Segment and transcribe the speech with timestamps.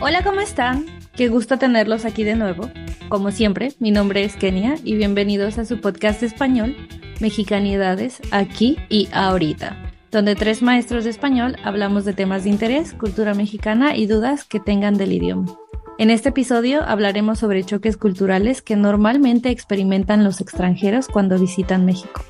[0.00, 0.86] Hola, ¿cómo están?
[1.16, 2.70] Qué gusto tenerlos aquí de nuevo.
[3.08, 6.76] Como siempre, mi nombre es Kenia y bienvenidos a su podcast español,
[7.18, 9.76] Mexicanidades, aquí y ahorita,
[10.12, 14.60] donde tres maestros de español hablamos de temas de interés, cultura mexicana y dudas que
[14.60, 15.52] tengan del idioma.
[15.98, 22.22] En este episodio hablaremos sobre choques culturales que normalmente experimentan los extranjeros cuando visitan México.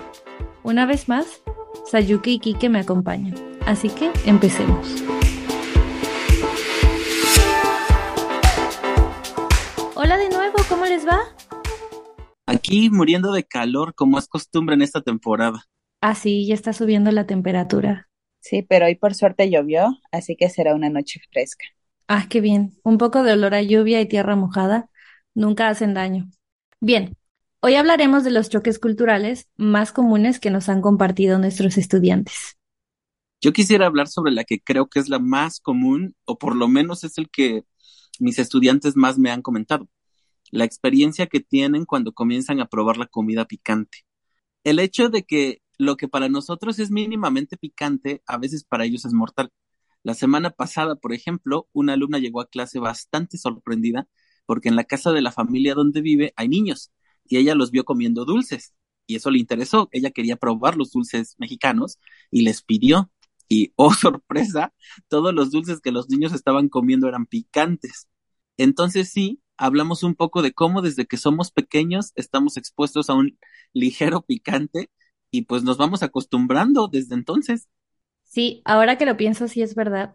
[0.63, 1.43] Una vez más,
[1.91, 3.35] Sayuki y Kike me acompañan,
[3.67, 5.05] así que empecemos.
[12.49, 15.67] Aquí muriendo de calor, como es costumbre en esta temporada.
[16.01, 18.09] Ah, sí, ya está subiendo la temperatura.
[18.41, 21.67] Sí, pero hoy por suerte llovió, así que será una noche fresca.
[22.07, 22.73] Ah, qué bien.
[22.85, 24.89] Un poco de olor a lluvia y tierra mojada
[25.35, 26.31] nunca hacen daño.
[26.81, 27.15] Bien,
[27.61, 32.57] hoy hablaremos de los choques culturales más comunes que nos han compartido nuestros estudiantes.
[33.43, 36.67] Yo quisiera hablar sobre la que creo que es la más común, o por lo
[36.67, 37.65] menos es el que
[38.19, 39.87] mis estudiantes más me han comentado,
[40.51, 44.05] la experiencia que tienen cuando comienzan a probar la comida picante.
[44.65, 49.05] El hecho de que lo que para nosotros es mínimamente picante, a veces para ellos
[49.05, 49.51] es mortal.
[50.03, 54.09] La semana pasada, por ejemplo, una alumna llegó a clase bastante sorprendida
[54.47, 56.93] porque en la casa de la familia donde vive hay niños
[57.25, 58.75] y ella los vio comiendo dulces
[59.07, 59.89] y eso le interesó.
[59.93, 61.99] Ella quería probar los dulces mexicanos
[62.31, 63.11] y les pidió
[63.49, 64.75] y, oh sorpresa,
[65.09, 68.09] todos los dulces que los niños estaban comiendo eran picantes.
[68.57, 73.39] Entonces sí, hablamos un poco de cómo desde que somos pequeños estamos expuestos a un
[73.75, 74.91] ligero picante
[75.31, 77.69] y pues nos vamos acostumbrando desde entonces.
[78.25, 80.15] Sí, ahora que lo pienso, sí es verdad.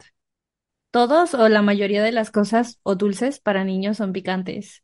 [0.91, 4.83] Todos o la mayoría de las cosas o dulces para niños son picantes.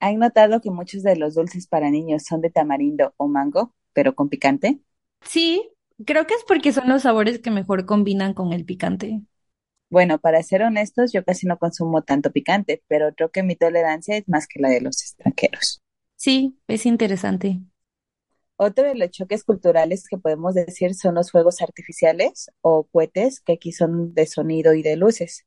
[0.00, 4.14] ¿Han notado que muchos de los dulces para niños son de tamarindo o mango, pero
[4.14, 4.82] con picante?
[5.22, 5.68] Sí,
[6.06, 9.22] Creo que es porque son los sabores que mejor combinan con el picante.
[9.92, 14.16] Bueno, para ser honestos, yo casi no consumo tanto picante, pero creo que mi tolerancia
[14.16, 15.82] es más que la de los extranjeros.
[16.16, 17.60] Sí, es interesante.
[18.56, 23.52] Otro de los choques culturales que podemos decir son los fuegos artificiales o cohetes, que
[23.52, 25.44] aquí son de sonido y de luces,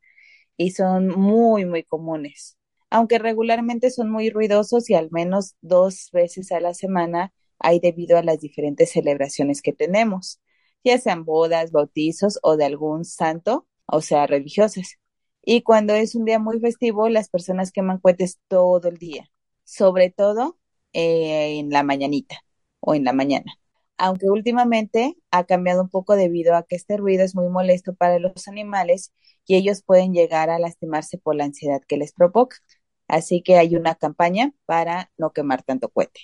[0.57, 2.55] y son muy, muy comunes.
[2.91, 8.15] Aunque regularmente son muy ruidosos y al menos dos veces a la semana hay debido
[8.19, 10.39] a las diferentes celebraciones que tenemos,
[10.83, 14.97] ya sean bodas, bautizos o de algún santo, o sea, religiosas.
[15.43, 19.29] Y cuando es un día muy festivo, las personas queman cohetes todo el día,
[19.63, 20.57] sobre todo
[20.93, 22.37] eh, en la mañanita
[22.79, 23.53] o en la mañana.
[23.97, 28.19] Aunque últimamente ha cambiado un poco debido a que este ruido es muy molesto para
[28.19, 29.13] los animales
[29.45, 32.57] y ellos pueden llegar a lastimarse por la ansiedad que les provoca.
[33.07, 36.21] Así que hay una campaña para no quemar tanto cohete.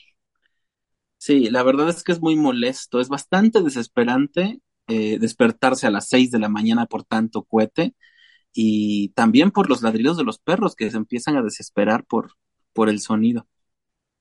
[1.17, 6.09] Sí, la verdad es que es muy molesto, es bastante desesperante eh, despertarse a las
[6.09, 7.95] seis de la mañana por tanto cohete
[8.53, 12.33] y también por los ladridos de los perros que se empiezan a desesperar por,
[12.73, 13.47] por el sonido.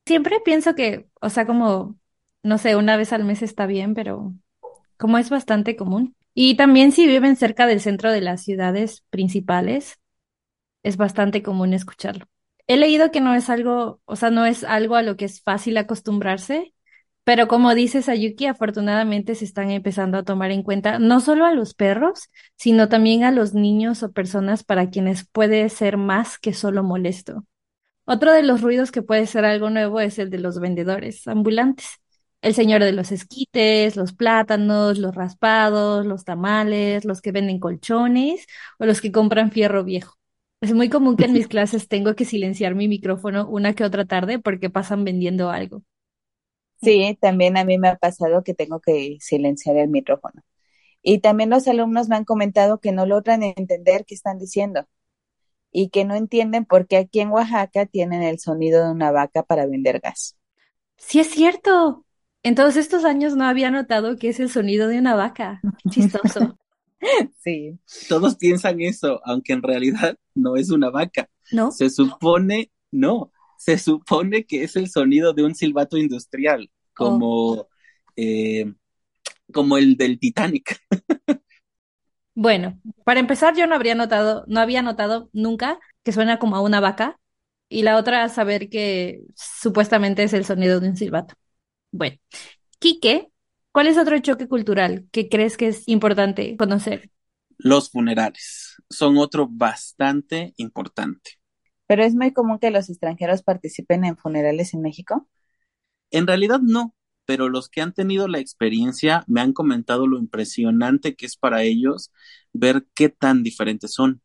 [0.06, 1.97] Siempre pienso que, o sea, como,
[2.43, 4.34] no sé, una vez al mes está bien, pero
[4.97, 6.15] como es bastante común.
[6.34, 9.98] Y también si viven cerca del centro de las ciudades principales,
[10.82, 12.27] es bastante común escucharlo.
[12.66, 15.42] He leído que no es algo, o sea, no es algo a lo que es
[15.42, 16.72] fácil acostumbrarse,
[17.25, 21.54] pero como dice Sayuki, afortunadamente se están empezando a tomar en cuenta no solo a
[21.54, 26.53] los perros, sino también a los niños o personas para quienes puede ser más que
[26.54, 27.44] solo molesto.
[28.04, 31.86] Otro de los ruidos que puede ser algo nuevo es el de los vendedores ambulantes.
[32.42, 38.47] El señor de los esquites, los plátanos, los raspados, los tamales, los que venden colchones
[38.78, 40.16] o los que compran fierro viejo.
[40.60, 44.04] Es muy común que en mis clases tengo que silenciar mi micrófono una que otra
[44.06, 45.82] tarde porque pasan vendiendo algo.
[46.82, 50.42] Sí, también a mí me ha pasado que tengo que silenciar el micrófono.
[51.02, 54.86] Y también los alumnos me han comentado que no logran entender qué están diciendo
[55.72, 59.42] y que no entienden por qué aquí en Oaxaca tienen el sonido de una vaca
[59.42, 60.36] para vender gas.
[60.96, 62.04] Sí, es cierto.
[62.42, 65.60] En todos estos años no había notado que es el sonido de una vaca.
[65.91, 66.59] Chistoso.
[67.42, 67.78] sí.
[68.09, 71.28] Todos piensan eso, aunque en realidad no es una vaca.
[71.53, 71.71] ¿No?
[71.72, 77.68] Se supone, no, se supone que es el sonido de un silbato industrial, como, oh.
[78.16, 78.72] eh,
[79.53, 80.80] como el del Titanic.
[82.34, 86.62] bueno, para empezar, yo no habría notado, no había notado nunca que suena como a
[86.62, 87.21] una vaca,
[87.68, 91.34] y la otra saber que supuestamente es el sonido de un silbato.
[91.92, 92.16] Bueno,
[92.78, 93.28] Quique,
[93.72, 97.10] ¿cuál es otro choque cultural que crees que es importante conocer?
[97.59, 101.40] Los funerales son otro bastante importante.
[101.91, 105.27] Pero es muy común que los extranjeros participen en funerales en México.
[106.13, 106.95] En realidad no,
[107.25, 111.65] pero los que han tenido la experiencia me han comentado lo impresionante que es para
[111.65, 112.13] ellos
[112.53, 114.22] ver qué tan diferentes son.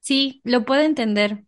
[0.00, 1.44] Sí, lo puedo entender.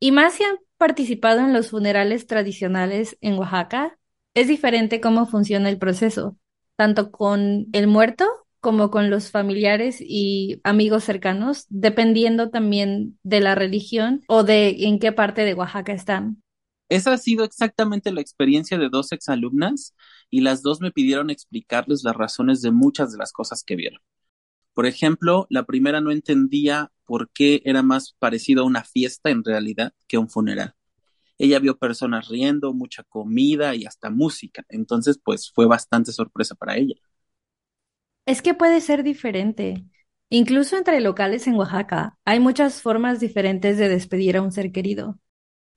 [0.00, 3.98] Y más si han participado en los funerales tradicionales en Oaxaca,
[4.34, 6.38] es diferente cómo funciona el proceso,
[6.76, 8.26] tanto con el muerto
[8.62, 15.00] como con los familiares y amigos cercanos, dependiendo también de la religión o de en
[15.00, 16.42] qué parte de Oaxaca están.
[16.88, 19.94] Esa ha sido exactamente la experiencia de dos exalumnas
[20.30, 24.00] y las dos me pidieron explicarles las razones de muchas de las cosas que vieron.
[24.74, 29.44] Por ejemplo, la primera no entendía por qué era más parecido a una fiesta en
[29.44, 30.74] realidad que a un funeral.
[31.38, 36.76] Ella vio personas riendo, mucha comida y hasta música, entonces pues fue bastante sorpresa para
[36.76, 36.96] ella.
[38.32, 39.84] Es que puede ser diferente.
[40.30, 45.18] Incluso entre locales en Oaxaca hay muchas formas diferentes de despedir a un ser querido.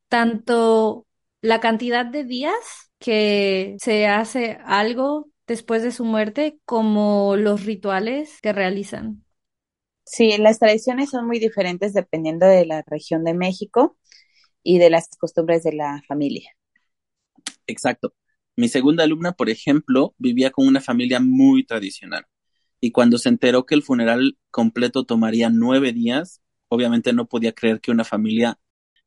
[0.08, 1.06] Tanto
[1.42, 2.56] la cantidad de días
[2.98, 9.26] que se hace algo después de su muerte como los rituales que realizan.
[10.06, 13.98] Sí, las tradiciones son muy diferentes dependiendo de la región de México
[14.64, 16.52] y de las costumbres de la familia.
[17.68, 18.14] Exacto.
[18.56, 22.26] Mi segunda alumna, por ejemplo, vivía con una familia muy tradicional
[22.86, 27.82] y cuando se enteró que el funeral completo tomaría nueve días, obviamente no podía creer
[27.82, 28.60] que una familia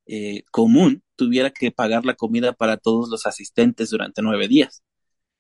[0.05, 4.83] eh, común tuviera que pagar la comida para todos los asistentes durante nueve días.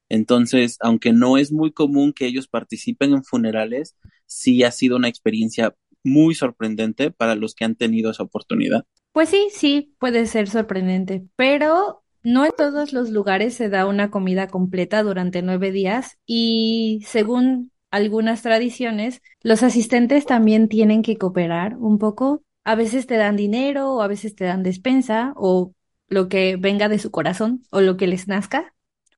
[0.08, 3.96] Entonces, aunque no es muy común que ellos participen en funerales,
[4.26, 5.74] sí ha sido una experiencia
[6.04, 8.84] muy sorprendente para los que han tenido esa oportunidad.
[9.10, 14.12] Pues sí, sí, puede ser sorprendente, pero no en todos los lugares se da una
[14.12, 21.76] comida completa durante nueve días y según algunas tradiciones, los asistentes también tienen que cooperar
[21.76, 22.42] un poco.
[22.64, 25.72] A veces te dan dinero o a veces te dan despensa o
[26.08, 28.74] lo que venga de su corazón o lo que les nazca.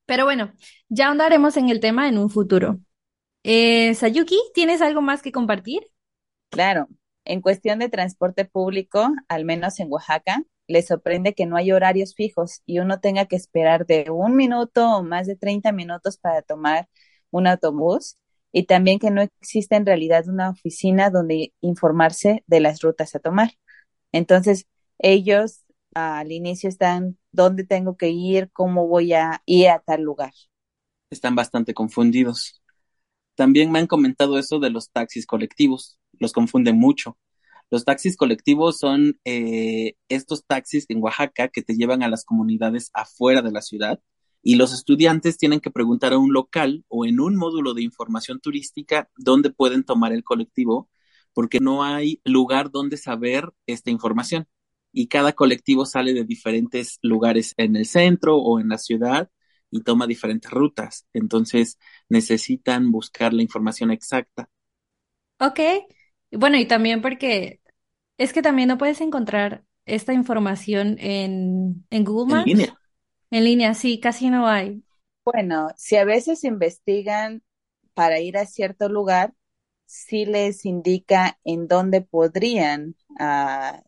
[0.07, 0.53] Pero bueno,
[0.89, 2.81] ya ahondaremos en el tema en un futuro.
[3.43, 5.83] Eh, Sayuki, ¿tienes algo más que compartir?
[6.51, 6.89] Claro,
[7.25, 12.15] en cuestión de transporte público, al menos en Oaxaca, les sorprende que no hay horarios
[12.15, 16.43] fijos y uno tenga que esperar de un minuto o más de 30 minutos para
[16.43, 16.89] tomar
[17.31, 18.17] un autobús
[18.53, 23.21] y también que no existe en realidad una oficina donde informarse de las rutas a
[23.21, 23.53] tomar.
[24.13, 24.67] Entonces,
[24.99, 25.61] ellos
[25.95, 28.51] al inicio están, ¿dónde tengo que ir?
[28.53, 30.33] ¿Cómo voy a ir a tal lugar?
[31.11, 32.63] Están bastante confundidos.
[33.35, 35.99] También me han comentado eso de los taxis colectivos.
[36.19, 37.19] Los confunden mucho.
[37.71, 42.91] Los taxis colectivos son eh, estos taxis en Oaxaca que te llevan a las comunidades
[42.95, 44.01] afuera de la ciudad
[44.43, 48.41] y los estudiantes tienen que preguntar a un local o en un módulo de información
[48.41, 50.89] turística dónde pueden tomar el colectivo,
[51.33, 54.47] porque no hay lugar donde saber esta información.
[54.93, 59.31] Y cada colectivo sale de diferentes lugares en el centro o en la ciudad
[59.71, 61.07] y toma diferentes rutas.
[61.13, 61.79] Entonces
[62.09, 64.49] necesitan buscar la información exacta.
[65.39, 65.61] Ok.
[66.33, 67.61] Bueno, y también porque
[68.19, 72.47] es que también no puedes encontrar esta información en, en Google Maps.
[72.47, 72.80] En línea.
[73.31, 74.83] En línea, sí, casi no hay.
[75.25, 77.43] Bueno, si a veces investigan
[77.95, 79.35] para ir a cierto lugar,
[79.87, 83.83] sí les indica en dónde podrían ah,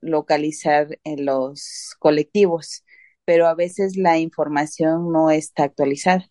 [0.00, 2.84] localizar en los colectivos,
[3.24, 6.30] pero a veces la información no está actualizada.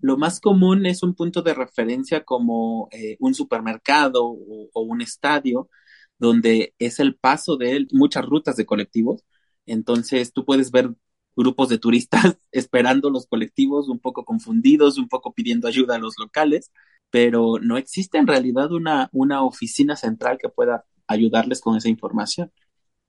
[0.00, 5.00] Lo más común es un punto de referencia como eh, un supermercado o, o, un
[5.00, 5.70] estadio,
[6.18, 9.24] donde es el paso de muchas rutas de colectivos.
[9.64, 10.90] Entonces tú puedes ver
[11.36, 16.14] grupos de turistas esperando los colectivos, un poco confundidos, un poco pidiendo ayuda a los
[16.18, 16.70] locales,
[17.10, 22.50] pero no existe en realidad una, una oficina central que pueda ayudarles con esa información.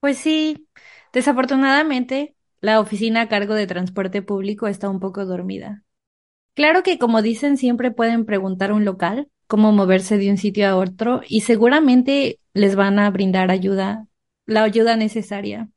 [0.00, 0.68] Pues sí,
[1.12, 5.84] desafortunadamente la oficina a cargo de transporte público está un poco dormida.
[6.54, 10.68] Claro que como dicen siempre pueden preguntar a un local cómo moverse de un sitio
[10.68, 14.06] a otro y seguramente les van a brindar ayuda,
[14.46, 15.68] la ayuda necesaria.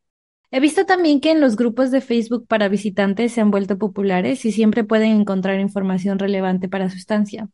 [0.52, 4.46] He visto también que en los grupos de Facebook para visitantes se han vuelto populares
[4.46, 7.50] y siempre pueden encontrar información relevante para su estancia.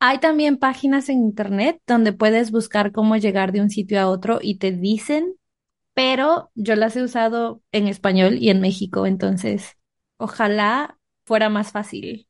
[0.00, 4.40] Hay también páginas en Internet donde puedes buscar cómo llegar de un sitio a otro
[4.42, 5.36] y te dicen,
[5.94, 9.76] pero yo las he usado en español y en México, entonces
[10.18, 12.28] ojalá fuera más fácil.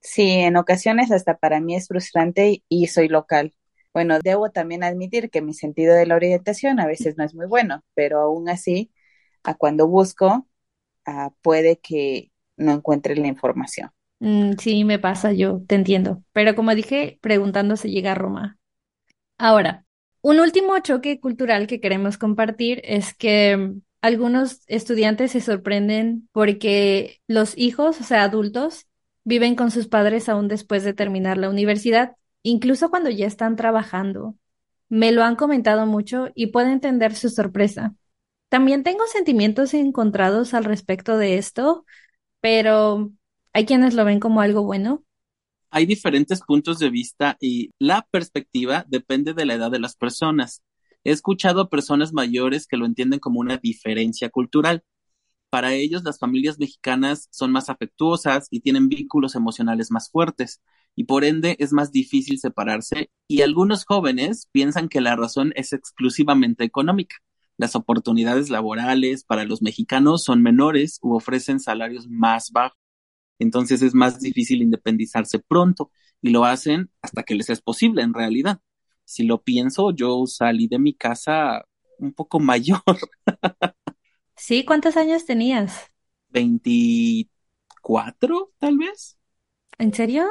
[0.00, 3.54] Sí, en ocasiones hasta para mí es frustrante y soy local.
[3.94, 7.46] Bueno, debo también admitir que mi sentido de la orientación a veces no es muy
[7.46, 8.91] bueno, pero aún así
[9.44, 10.46] a cuando busco,
[11.42, 13.90] puede que no encuentre la información.
[14.20, 16.22] Mm, sí, me pasa, yo te entiendo.
[16.32, 18.58] Pero como dije, preguntando se llega a Roma.
[19.38, 19.84] Ahora,
[20.20, 27.20] un último choque cultural que queremos compartir es que mm, algunos estudiantes se sorprenden porque
[27.26, 28.86] los hijos, o sea, adultos,
[29.24, 34.36] viven con sus padres aún después de terminar la universidad, incluso cuando ya están trabajando.
[34.88, 37.94] Me lo han comentado mucho y puedo entender su sorpresa.
[38.52, 41.86] También tengo sentimientos encontrados al respecto de esto,
[42.42, 43.10] pero
[43.54, 45.06] hay quienes lo ven como algo bueno.
[45.70, 50.62] Hay diferentes puntos de vista y la perspectiva depende de la edad de las personas.
[51.02, 54.84] He escuchado a personas mayores que lo entienden como una diferencia cultural.
[55.48, 60.60] Para ellos, las familias mexicanas son más afectuosas y tienen vínculos emocionales más fuertes,
[60.94, 65.72] y por ende es más difícil separarse, y algunos jóvenes piensan que la razón es
[65.72, 67.16] exclusivamente económica
[67.58, 72.78] las oportunidades laborales para los mexicanos son menores u ofrecen salarios más bajos.
[73.38, 75.90] Entonces es más difícil independizarse pronto
[76.22, 78.60] y lo hacen hasta que les es posible en realidad.
[79.04, 81.64] Si lo pienso, yo salí de mi casa
[81.98, 82.82] un poco mayor.
[84.36, 85.90] Sí, ¿cuántos años tenías?
[86.30, 89.16] 24, tal vez.
[89.78, 90.26] ¿En serio?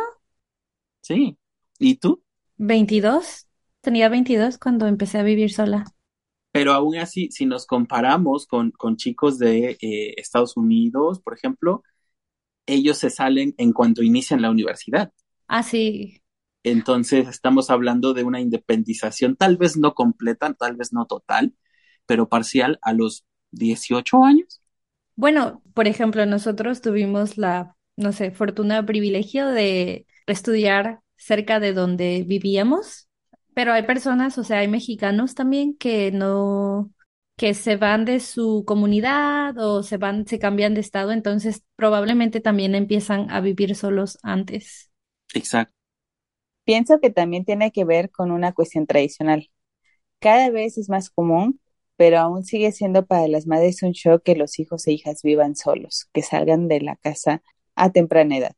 [1.01, 1.37] Sí.
[1.79, 2.23] ¿Y tú?
[2.57, 3.47] 22.
[3.81, 5.83] Tenía 22 cuando empecé a vivir sola.
[6.51, 11.83] Pero aún así, si nos comparamos con, con chicos de eh, Estados Unidos, por ejemplo,
[12.65, 15.11] ellos se salen en cuanto inician la universidad.
[15.47, 16.21] Ah, sí.
[16.63, 21.55] Entonces, estamos hablando de una independización, tal vez no completa, tal vez no total,
[22.05, 24.61] pero parcial a los 18 años.
[25.15, 32.23] Bueno, por ejemplo, nosotros tuvimos la, no sé, fortuna, privilegio de estudiar cerca de donde
[32.27, 33.07] vivíamos
[33.53, 36.91] pero hay personas, o sea, hay mexicanos también que no,
[37.35, 42.39] que se van de su comunidad o se van, se cambian de estado, entonces probablemente
[42.41, 44.91] también empiezan a vivir solos antes.
[45.33, 45.75] Exacto.
[46.63, 49.49] Pienso que también tiene que ver con una cuestión tradicional.
[50.19, 51.59] Cada vez es más común,
[51.97, 55.55] pero aún sigue siendo para las madres un shock que los hijos e hijas vivan
[55.55, 57.41] solos, que salgan de la casa
[57.75, 58.55] a temprana edad.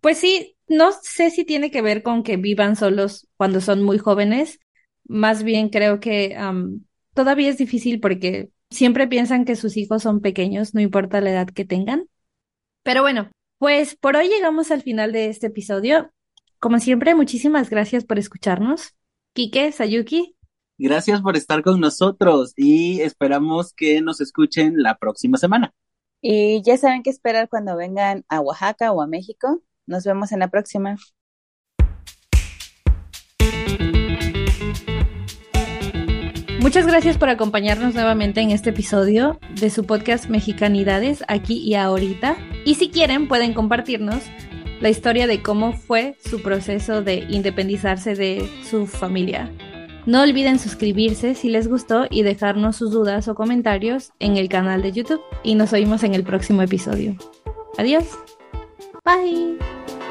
[0.00, 3.98] Pues sí, no sé si tiene que ver con que vivan solos cuando son muy
[3.98, 4.58] jóvenes.
[5.04, 6.36] Más bien creo que
[7.12, 11.48] todavía es difícil porque siempre piensan que sus hijos son pequeños, no importa la edad
[11.48, 12.08] que tengan.
[12.82, 16.10] Pero bueno, pues por hoy llegamos al final de este episodio.
[16.58, 18.94] Como siempre, muchísimas gracias por escucharnos.
[19.34, 20.36] Kike, Sayuki.
[20.78, 25.74] Gracias por estar con nosotros y esperamos que nos escuchen la próxima semana.
[26.22, 29.62] Y ya saben qué esperar cuando vengan a Oaxaca o a México.
[29.86, 30.96] Nos vemos en la próxima.
[36.60, 42.36] Muchas gracias por acompañarnos nuevamente en este episodio de su podcast Mexicanidades aquí y ahorita.
[42.64, 44.22] Y si quieren pueden compartirnos
[44.80, 49.50] la historia de cómo fue su proceso de independizarse de su familia.
[50.06, 54.82] No olviden suscribirse si les gustó y dejarnos sus dudas o comentarios en el canal
[54.82, 57.16] de YouTube y nos oímos en el próximo episodio.
[57.76, 58.06] Adiós.
[59.04, 60.01] 拜。